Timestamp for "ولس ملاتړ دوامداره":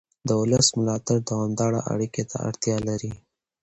0.41-1.79